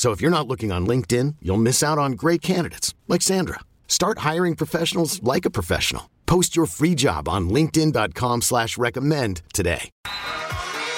[0.00, 3.60] So if you're not looking on LinkedIn, you'll miss out on great candidates like Sandra.
[3.86, 6.08] Start hiring professionals like a professional.
[6.24, 9.90] Post your free job on LinkedIn.com slash recommend today.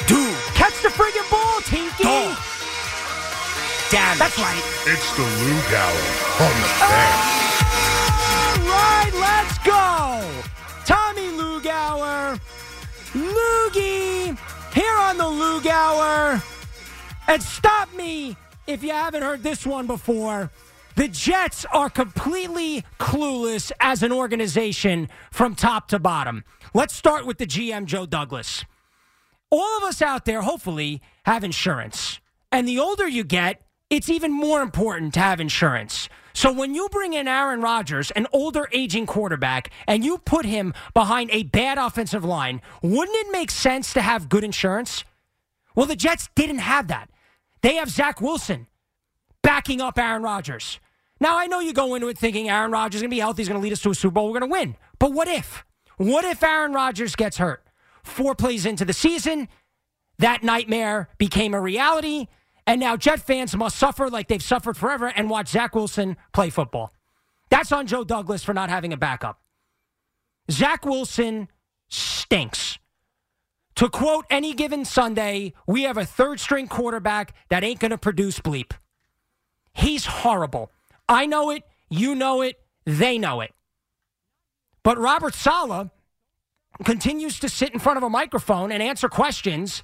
[0.07, 2.05] Dude, catch the friggin' ball, Tinky!
[2.05, 2.39] Dog.
[3.91, 4.63] Damn, that's right.
[4.87, 6.03] It's the Lou Hour
[6.47, 7.19] on the fan.
[8.31, 10.23] All right, let's go.
[10.85, 12.39] Tommy Lugauer,
[13.15, 14.39] Loogie,
[14.73, 16.41] here on the Lugauer.
[17.27, 20.51] And stop me if you haven't heard this one before.
[20.95, 26.45] The Jets are completely clueless as an organization from top to bottom.
[26.75, 28.65] Let's start with the GM, Joe Douglas.
[29.51, 32.21] All of us out there, hopefully, have insurance.
[32.51, 36.09] And the older you get, it's even more important to have insurance.
[36.35, 40.73] So when you bring in Aaron Rodgers, an older aging quarterback, and you put him
[40.95, 45.05] behind a bad offensive line, wouldn't it make sense to have good insurance?
[45.75, 47.11] Well, the Jets didn't have that.
[47.63, 48.67] They have Zach Wilson
[49.43, 50.79] backing up Aaron Rodgers.
[51.21, 53.43] Now, I know you go into it thinking Aaron Rodgers is going to be healthy,
[53.43, 54.77] he's going to lead us to a Super Bowl, we're going to win.
[54.99, 55.65] But what if?
[55.97, 57.65] What if Aaron Rodgers gets hurt?
[58.03, 59.49] Four plays into the season,
[60.19, 62.27] that nightmare became a reality,
[62.67, 66.51] and now Jet fans must suffer like they've suffered forever and watch Zach Wilson play
[66.51, 66.93] football.
[67.51, 69.41] That's on Joe Douglas for not having a backup.
[70.51, 71.49] Zach Wilson
[71.89, 72.79] stinks.
[73.77, 77.99] To quote any given Sunday, we have a third string quarterback that ain't going to
[77.99, 78.73] produce bleep.
[79.73, 80.71] He's horrible.
[81.09, 81.63] I know it.
[81.89, 82.61] You know it.
[82.85, 83.53] They know it.
[84.83, 85.91] But Robert Saleh
[86.85, 89.83] continues to sit in front of a microphone and answer questions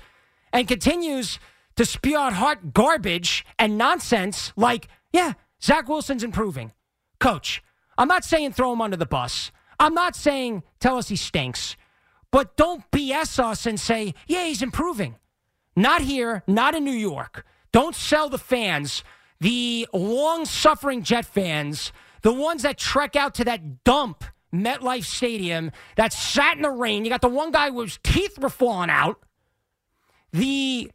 [0.52, 1.38] and continues
[1.76, 6.72] to spew out hot garbage and nonsense like, yeah, Zach Wilson's improving.
[7.20, 7.62] Coach,
[7.96, 9.52] I'm not saying throw him under the bus.
[9.80, 11.76] I'm not saying tell us he stinks.
[12.30, 15.16] But don't BS us and say, yeah, he's improving.
[15.74, 17.46] Not here, not in New York.
[17.72, 19.04] Don't sell the fans,
[19.40, 25.70] the long suffering Jet fans, the ones that trek out to that dump MetLife Stadium
[25.96, 27.04] that sat in the rain.
[27.04, 29.22] You got the one guy whose teeth were falling out.
[30.32, 30.90] The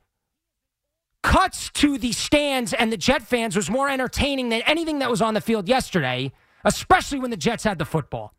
[1.21, 5.21] cuts to the stands and the Jet fans was more entertaining than anything that was
[5.21, 6.31] on the field yesterday,
[6.65, 8.33] especially when the Jets had the football.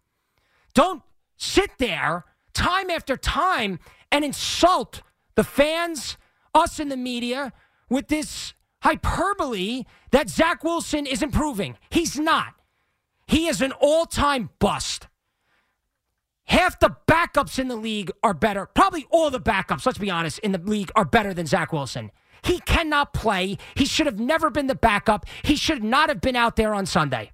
[0.74, 1.02] Don't
[1.36, 3.78] sit there time after time
[4.10, 5.02] and insult
[5.34, 6.16] the fans,
[6.54, 7.52] us in the media,
[7.90, 11.76] with this hyperbole that Zach Wilson is improving.
[11.90, 12.54] He's not.
[13.26, 15.08] He is an all time bust.
[16.46, 18.66] Half the backups in the league are better.
[18.66, 22.10] Probably all the backups, let's be honest, in the league are better than Zach Wilson.
[22.42, 23.56] He cannot play.
[23.74, 25.24] He should have never been the backup.
[25.42, 27.32] He should not have been out there on Sunday.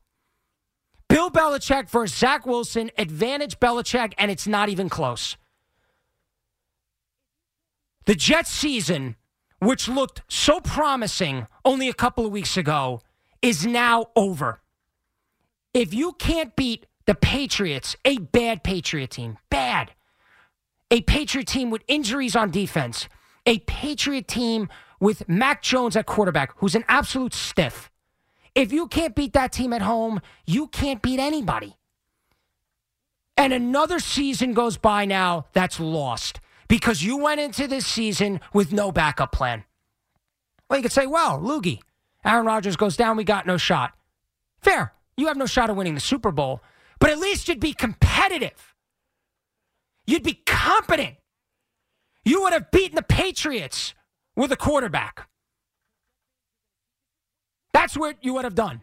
[1.10, 5.37] Bill Belichick versus Zach Wilson, advantage Belichick, and it's not even close.
[8.06, 9.16] The Jets season,
[9.59, 13.00] which looked so promising only a couple of weeks ago,
[13.43, 14.62] is now over.
[15.75, 19.91] If you can't beat the Patriots, a bad Patriot team, bad,
[20.93, 23.09] a Patriot team with injuries on defense,
[23.47, 24.69] a Patriot team
[25.00, 27.91] with Mac Jones at quarterback, who's an absolute stiff.
[28.55, 31.76] If you can't beat that team at home, you can't beat anybody.
[33.37, 38.73] And another season goes by now that's lost because you went into this season with
[38.73, 39.64] no backup plan.
[40.69, 41.81] Well, you could say, well, Loogie,
[42.25, 43.93] Aaron Rodgers goes down, we got no shot.
[44.61, 44.93] Fair.
[45.17, 46.62] You have no shot of winning the Super Bowl,
[46.99, 48.75] but at least you'd be competitive.
[50.06, 51.17] You'd be competent.
[52.25, 53.94] You would have beaten the Patriots
[54.35, 55.29] with a quarterback.
[57.81, 58.82] That's what you would have done.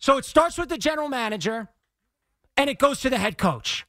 [0.00, 1.68] So it starts with the general manager
[2.56, 3.86] and it goes to the head coach.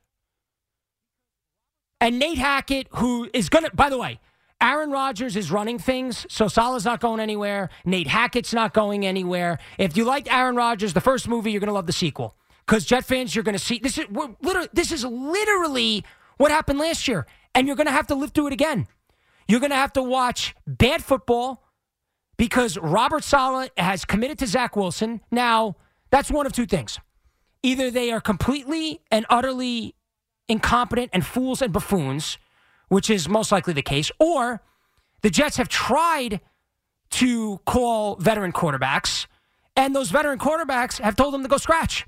[2.00, 4.20] And Nate Hackett, who is going to, by the way,
[4.62, 7.72] Aaron Rodgers is running things, so Saleh's not going anywhere.
[7.84, 9.58] Nate Hackett's not going anywhere.
[9.80, 12.36] If you liked Aaron Rodgers, the first movie, you're going to love the sequel.
[12.68, 16.04] Because Jet fans, you're going to see this is literally, this is literally
[16.38, 17.26] what happened last year,
[17.56, 18.86] and you're going to have to live through it again.
[19.48, 21.65] You're going to have to watch bad football
[22.38, 25.22] because Robert Saleh has committed to Zach Wilson.
[25.32, 25.76] Now,
[26.12, 27.00] that's one of two things.
[27.64, 29.96] Either they are completely and utterly
[30.48, 32.38] incompetent and fools and buffoons,
[32.90, 34.62] which is most likely the case, or
[35.22, 36.42] the Jets have tried
[37.12, 39.26] to call veteran quarterbacks,
[39.76, 42.06] and those veteran quarterbacks have told them to go scratch.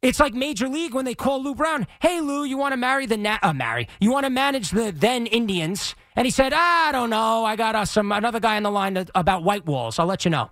[0.00, 3.06] It's like Major League when they call Lou Brown, "Hey Lou, you want to marry
[3.06, 3.88] the na- uh, marry?
[4.00, 7.44] You want to manage the then Indians?" And he said, "I don't know.
[7.44, 10.00] I got uh, some another guy on the line to, about white walls.
[10.00, 10.50] I'll let you know."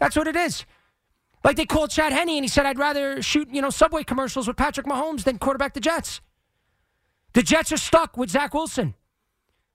[0.00, 0.64] That's what it is.
[1.44, 4.48] Like they called Chad Henne and he said, "I'd rather shoot you know Subway commercials
[4.48, 6.20] with Patrick Mahomes than quarterback the Jets."
[7.32, 8.96] The Jets are stuck with Zach Wilson,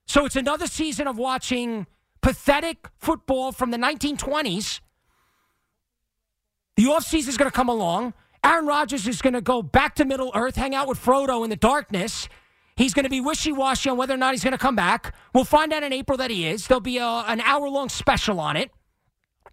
[0.06, 1.86] so it's another season of watching
[2.20, 4.80] pathetic football from the 1920s.
[6.76, 8.12] The offseason is going to come along.
[8.44, 11.48] Aaron Rodgers is going to go back to Middle Earth, hang out with Frodo in
[11.48, 12.28] the darkness.
[12.80, 15.14] He's going to be wishy washy on whether or not he's going to come back.
[15.34, 16.66] We'll find out in April that he is.
[16.66, 18.70] There'll be a, an hour long special on it.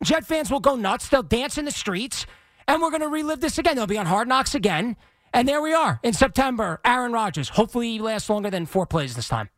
[0.01, 1.09] Jet fans will go nuts.
[1.09, 2.25] They'll dance in the streets.
[2.69, 3.75] And we're going to relive this again.
[3.75, 4.95] They'll be on Hard Knocks again.
[5.33, 6.79] And there we are in September.
[6.85, 7.49] Aaron Rodgers.
[7.49, 9.49] Hopefully he lasts longer than four plays this time.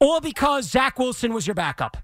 [0.00, 1.98] All because Zach Wilson was your backup.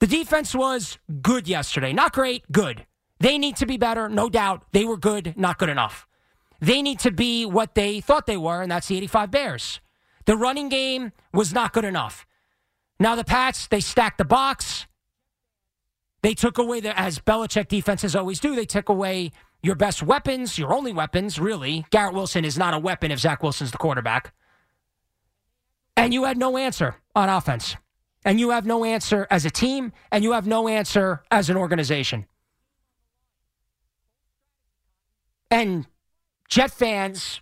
[0.00, 1.92] The defense was good yesterday.
[1.92, 2.86] Not great, good.
[3.20, 4.64] They need to be better, no doubt.
[4.72, 6.06] They were good, not good enough.
[6.64, 9.80] They need to be what they thought they were, and that's the 85 Bears.
[10.24, 12.24] The running game was not good enough.
[12.98, 14.86] Now the Pats, they stacked the box.
[16.22, 19.30] They took away the, as Belichick defenses always do, they took away
[19.62, 21.84] your best weapons, your only weapons, really.
[21.90, 24.32] Garrett Wilson is not a weapon if Zach Wilson's the quarterback.
[25.98, 27.76] And you had no answer on offense.
[28.24, 31.58] And you have no answer as a team, and you have no answer as an
[31.58, 32.24] organization.
[35.50, 35.86] And
[36.54, 37.40] Jet fans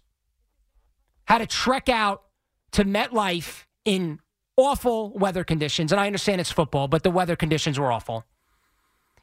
[1.27, 2.23] had to trek out
[2.71, 4.21] to MetLife in
[4.57, 5.93] awful weather conditions.
[5.93, 8.25] And I understand it's football, but the weather conditions were awful.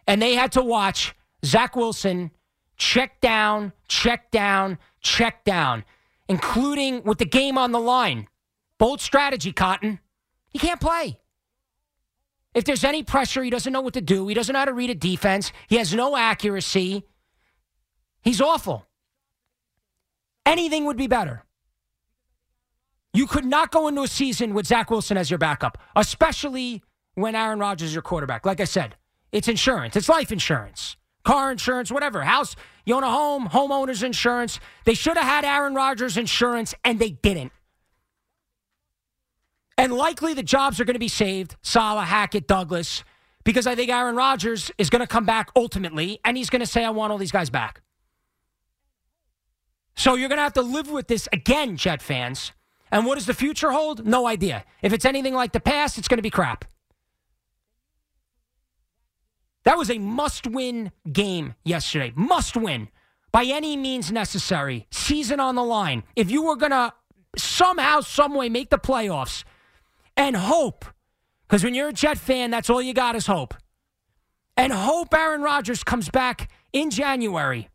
[0.05, 2.29] And they had to watch Zach Wilson
[2.77, 5.83] check down, check down, check down,
[6.27, 8.27] including with the game on the line.
[8.77, 9.97] Bold strategy, Cotton.
[10.51, 11.19] He can't play.
[12.53, 14.27] If there's any pressure, he doesn't know what to do.
[14.27, 15.51] He doesn't know how to read a defense.
[15.67, 17.07] He has no accuracy.
[18.21, 18.85] He's awful.
[20.45, 21.43] Anything would be better.
[23.13, 26.83] You could not go into a season with Zach Wilson as your backup, especially
[27.15, 28.45] when Aaron Rodgers is your quarterback.
[28.45, 28.95] Like I said,
[29.31, 32.21] it's insurance, it's life insurance, car insurance, whatever.
[32.21, 32.55] House,
[32.85, 34.59] you own a home, homeowners insurance.
[34.85, 37.51] They should have had Aaron Rodgers insurance, and they didn't.
[39.77, 43.03] And likely the jobs are going to be saved Saleh, Hackett, Douglas,
[43.43, 46.65] because I think Aaron Rodgers is going to come back ultimately, and he's going to
[46.65, 47.81] say, I want all these guys back.
[49.95, 52.51] So you're going to have to live with this again, Jet fans.
[52.91, 54.05] And what does the future hold?
[54.05, 54.65] No idea.
[54.81, 56.65] If it's anything like the past, it's going to be crap.
[59.63, 62.11] That was a must win game yesterday.
[62.15, 62.89] Must win
[63.31, 64.87] by any means necessary.
[64.89, 66.03] Season on the line.
[66.15, 66.93] If you were going to
[67.37, 69.43] somehow, someway make the playoffs
[70.17, 70.85] and hope,
[71.47, 73.53] because when you're a Jet fan, that's all you got is hope.
[74.57, 77.69] And hope Aaron Rodgers comes back in January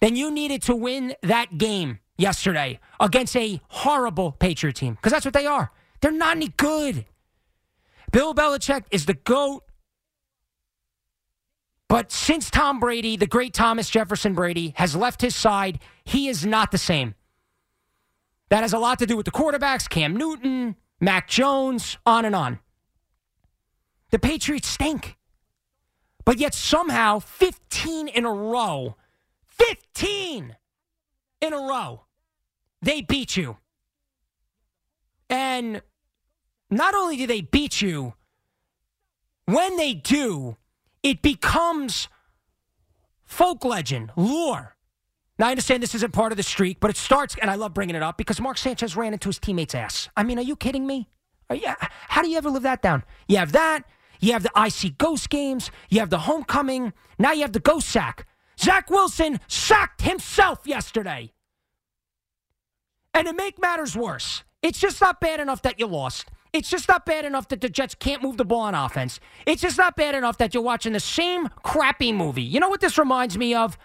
[0.00, 5.24] then you needed to win that game yesterday against a horrible Patriot team because that's
[5.24, 5.70] what they are.
[6.00, 7.06] They're not any good.
[8.12, 9.62] Bill Belichick is the GOAT.
[11.88, 16.44] But since Tom Brady, the great Thomas Jefferson Brady, has left his side, he is
[16.44, 17.14] not the same.
[18.48, 22.34] That has a lot to do with the quarterbacks, Cam Newton, Mac Jones, on and
[22.34, 22.58] on.
[24.10, 25.16] The Patriots stink.
[26.24, 28.96] But yet somehow, 15 in a row,
[29.58, 30.56] 15
[31.40, 32.02] in a row.
[32.82, 33.56] They beat you.
[35.28, 35.82] And
[36.70, 38.14] not only do they beat you,
[39.46, 40.56] when they do,
[41.02, 42.08] it becomes
[43.24, 44.76] folk legend, lore.
[45.38, 47.74] Now, I understand this isn't part of the streak, but it starts, and I love
[47.74, 50.08] bringing it up because Mark Sanchez ran into his teammate's ass.
[50.16, 51.08] I mean, are you kidding me?
[51.50, 51.68] You,
[52.08, 53.04] how do you ever live that down?
[53.28, 53.84] You have that,
[54.18, 57.88] you have the IC Ghost games, you have the homecoming, now you have the ghost
[57.88, 58.26] sack.
[58.58, 61.32] Zach Wilson sacked himself yesterday.
[63.14, 66.28] And to make matters worse, it's just not bad enough that you lost.
[66.52, 69.20] It's just not bad enough that the Jets can't move the ball on offense.
[69.46, 72.42] It's just not bad enough that you're watching the same crappy movie.
[72.42, 73.76] You know what this reminds me of?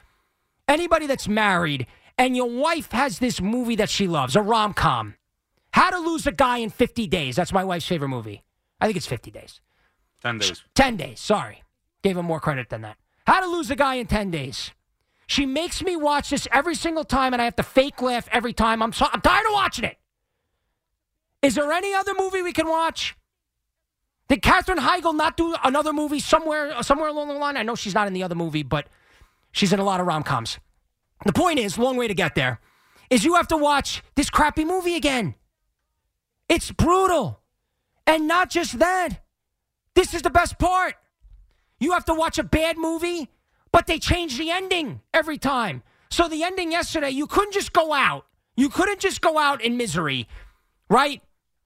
[0.67, 1.87] Anybody that's married
[2.17, 5.15] and your wife has this movie that she loves, a rom com.
[5.73, 7.35] How to Lose a Guy in 50 Days.
[7.35, 8.43] That's my wife's favorite movie.
[8.79, 9.61] I think it's 50 days.
[10.21, 10.63] 10 days.
[10.75, 11.63] 10 days, sorry.
[12.03, 12.97] Gave him more credit than that.
[13.25, 14.71] How to Lose a Guy in 10 Days.
[15.27, 18.53] She makes me watch this every single time, and I have to fake laugh every
[18.53, 18.81] time.
[18.81, 19.97] I'm, so, I'm tired of watching it.
[21.41, 23.15] Is there any other movie we can watch?
[24.27, 27.57] Did Katherine Heigl not do another movie somewhere somewhere along the line?
[27.57, 28.87] I know she's not in the other movie, but
[29.51, 30.59] she's in a lot of rom coms.
[31.25, 32.59] The point is, long way to get there,
[33.09, 35.35] is you have to watch this crappy movie again.
[36.47, 37.41] It's brutal.
[38.07, 39.19] And not just that.
[39.95, 40.95] This is the best part.
[41.81, 43.27] You have to watch a bad movie,
[43.71, 45.81] but they change the ending every time.
[46.11, 48.27] So the ending yesterday, you couldn't just go out.
[48.55, 50.27] You couldn't just go out in misery,
[50.89, 51.21] right?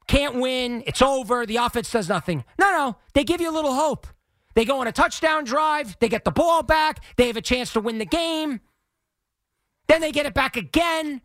[0.08, 0.84] Can't win.
[0.88, 1.46] It's over.
[1.46, 2.46] The offense does nothing.
[2.58, 2.96] No, no.
[3.14, 4.08] They give you a little hope.
[4.54, 5.98] They go on a touchdown drive.
[6.00, 7.04] They get the ball back.
[7.18, 8.62] They have a chance to win the game.
[9.88, 11.22] Then they get it back again.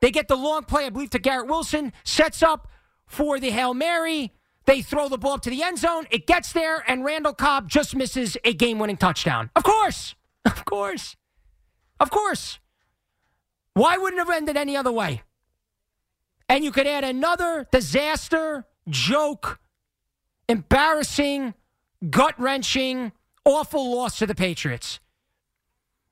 [0.00, 2.68] They get the long play, I believe, to Garrett Wilson, sets up
[3.06, 4.32] for the Hail Mary.
[4.66, 6.06] They throw the ball up to the end zone.
[6.10, 9.50] It gets there, and Randall Cobb just misses a game winning touchdown.
[9.56, 10.14] Of course.
[10.46, 11.16] Of course.
[11.98, 12.60] Of course.
[13.74, 15.22] Why wouldn't it have ended any other way?
[16.48, 19.58] And you could add another disaster, joke,
[20.48, 21.54] embarrassing,
[22.10, 23.10] gut wrenching,
[23.44, 25.00] awful loss to the Patriots.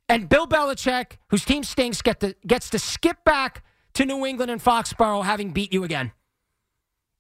[0.09, 4.51] And Bill Belichick, whose team stinks, get to, gets to skip back to New England
[4.51, 6.11] and Foxborough having beat you again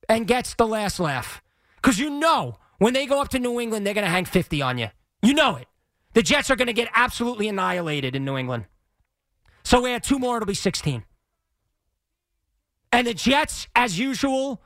[0.09, 1.43] and gets the last laugh.
[1.77, 4.63] Because you know when they go up to New England, they're going to hang 50
[4.63, 4.89] on you.
[5.23, 5.67] You know it.
[6.15, 8.67] The Jets are going to get absolutely annihilated in New England.
[9.65, 11.05] So we add two more, it'll be 16.
[12.93, 14.63] And the Jets, as usual,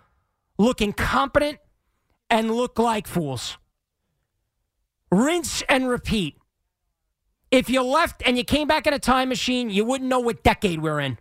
[0.59, 1.59] look incompetent
[2.29, 3.57] and look like fools.
[5.11, 6.37] Rinse and repeat.
[7.51, 10.43] If you left and you came back in a time machine, you wouldn't know what
[10.43, 11.19] decade we're in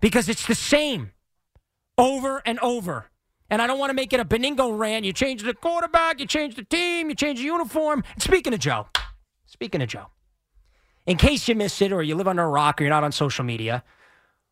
[0.00, 1.12] because it's the same
[1.96, 3.06] over and over.
[3.50, 5.04] And I don't want to make it a Benigno rant.
[5.04, 8.04] You change the quarterback, you change the team, you change the uniform.
[8.12, 8.88] And speaking of Joe,
[9.46, 10.06] speaking of Joe,
[11.06, 13.12] in case you missed it or you live under a rock or you're not on
[13.12, 13.82] social media,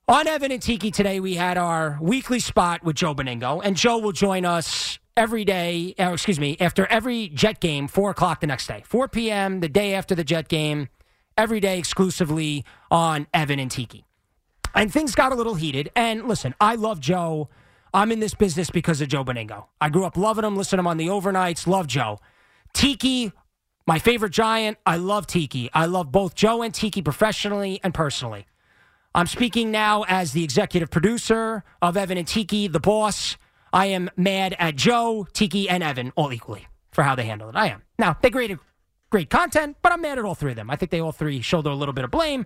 [0.09, 3.99] on Evan and Tiki today, we had our weekly spot with Joe Benigno, and Joe
[3.99, 8.41] will join us every day, or uh, excuse me, after every Jet game, 4 o'clock
[8.41, 8.83] the next day.
[8.87, 10.89] 4 p.m., the day after the Jet game,
[11.37, 14.07] every day exclusively on Evan and Tiki.
[14.75, 15.91] And things got a little heated.
[15.97, 17.49] And listen, I love Joe.
[17.97, 19.69] I'm in this business because of Joe Benigno.
[19.81, 21.67] I grew up loving him, listening to him on the overnights.
[21.67, 22.19] Love Joe.
[22.75, 23.33] Tiki,
[23.87, 24.77] my favorite giant.
[24.85, 25.71] I love Tiki.
[25.73, 28.45] I love both Joe and Tiki professionally and personally.
[29.15, 33.39] I'm speaking now as the executive producer of Evan and Tiki, the boss.
[33.73, 37.57] I am mad at Joe, Tiki, and Evan all equally for how they handle it.
[37.57, 37.83] I am.
[37.99, 38.59] Now, they created
[39.09, 40.69] great content, but I'm mad at all three of them.
[40.69, 42.45] I think they all three shoulder a little bit of blame.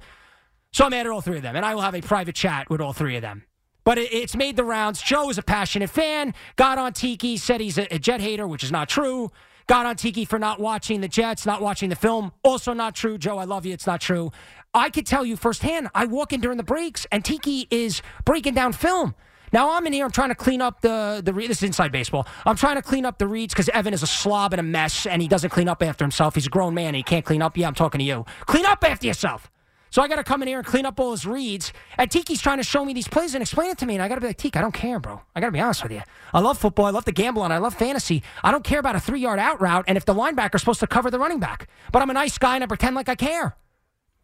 [0.70, 2.70] So I'm mad at all three of them, and I will have a private chat
[2.70, 3.42] with all three of them.
[3.84, 5.00] But it, it's made the rounds.
[5.02, 8.64] Joe is a passionate fan, got on Tiki, said he's a, a Jet hater, which
[8.64, 9.30] is not true.
[9.66, 12.32] Got on Tiki for not watching the Jets, not watching the film.
[12.42, 13.18] Also not true.
[13.18, 13.72] Joe, I love you.
[13.72, 14.32] It's not true.
[14.74, 18.54] I could tell you firsthand, I walk in during the breaks, and Tiki is breaking
[18.54, 19.14] down film.
[19.52, 20.04] Now I'm in here.
[20.04, 21.32] I'm trying to clean up the the.
[21.32, 22.26] This is inside baseball.
[22.46, 25.06] I'm trying to clean up the reads because Evan is a slob and a mess,
[25.06, 26.34] and he doesn't clean up after himself.
[26.34, 26.88] He's a grown man.
[26.88, 27.56] and He can't clean up.
[27.56, 28.24] Yeah, I'm talking to you.
[28.46, 29.50] Clean up after yourself.
[29.90, 31.72] So I got to come in here and clean up all his reads.
[31.98, 33.94] And Tiki's trying to show me these plays and explain it to me.
[33.94, 35.20] And I got to be like, Tiki, I don't care, bro.
[35.34, 36.02] I got to be honest with you.
[36.32, 36.86] I love football.
[36.86, 38.22] I love to gamble and I love fantasy.
[38.44, 40.86] I don't care about a three yard out route and if the linebacker's supposed to
[40.86, 41.68] cover the running back.
[41.92, 43.56] But I'm a nice guy and I pretend like I care.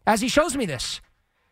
[0.05, 1.01] As he shows me this.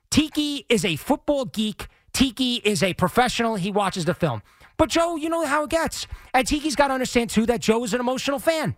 [0.09, 1.87] Tiki is a football geek.
[2.13, 3.55] Tiki is a professional.
[3.55, 4.41] He watches the film.
[4.77, 6.07] But Joe, you know how it gets.
[6.33, 8.77] And Tiki's got to understand, too, that Joe is an emotional fan.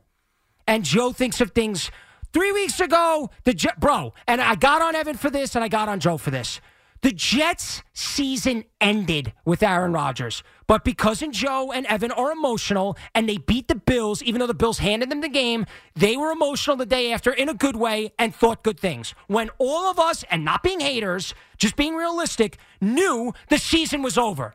[0.67, 1.91] And Joe thinks of things
[2.38, 5.89] Three weeks ago, the bro, and I got on Evan for this and I got
[5.89, 6.62] on Joe for this.
[7.01, 12.96] The Jets season ended with Aaron Rodgers, but because and Joe and Evan are emotional
[13.15, 15.65] and they beat the Bills, even though the Bills handed them the game,
[15.96, 19.15] they were emotional the day after in a good way and thought good things.
[19.25, 24.15] When all of us, and not being haters, just being realistic, knew the season was
[24.15, 24.53] over.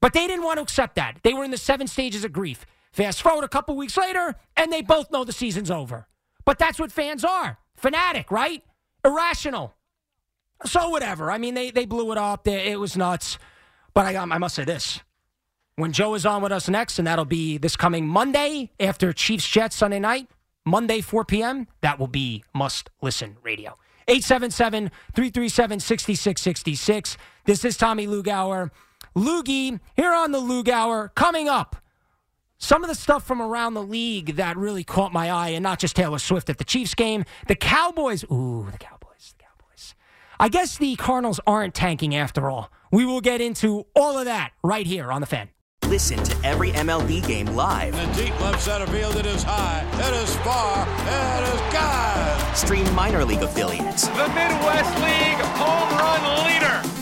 [0.00, 1.18] But they didn't want to accept that.
[1.22, 2.66] They were in the seven stages of grief.
[2.90, 6.08] Fast forward a couple weeks later, and they both know the season's over.
[6.44, 8.62] But that's what fans are fanatic, right?
[9.04, 9.74] Irrational.
[10.64, 11.30] So, whatever.
[11.30, 12.44] I mean, they, they blew it up.
[12.44, 13.38] They, it was nuts.
[13.94, 15.00] But I, um, I must say this.
[15.76, 19.48] When Joe is on with us next, and that'll be this coming Monday after Chiefs
[19.48, 20.28] Jets Sunday night,
[20.64, 23.76] Monday, 4 p.m., that will be must listen radio.
[24.06, 27.16] 877 337 6666.
[27.44, 28.70] This is Tommy Lugauer.
[29.16, 31.81] Loogie here on the Lugauer coming up
[32.62, 35.80] some of the stuff from around the league that really caught my eye, and not
[35.80, 37.24] just Taylor Swift at the Chiefs game.
[37.48, 39.94] The Cowboys, ooh, the Cowboys, the Cowboys.
[40.38, 42.70] I guess the Cardinals aren't tanking after all.
[42.92, 45.48] We will get into all of that right here on the fan.
[45.88, 47.94] Listen to every MLB game live.
[47.98, 52.56] In the deep left center field, it is high, it is far, it is God.
[52.56, 54.06] Stream minor league affiliates.
[54.06, 57.01] The Midwest League home run leader.